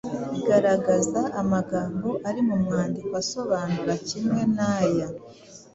Garagaza 0.47 1.21
amagambo 1.41 2.09
ari 2.29 2.41
mu 2.47 2.55
mwandiko 2.63 3.11
asobanura 3.23 3.93
kimwe 4.07 4.41
n’aya: 4.55 5.07